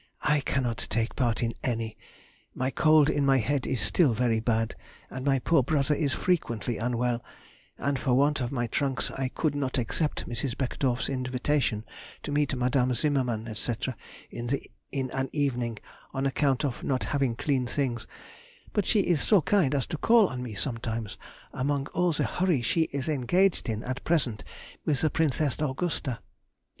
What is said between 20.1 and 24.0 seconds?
on me sometimes among all the hurry she is engaged in